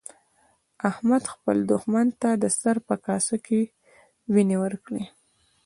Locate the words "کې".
3.45-3.61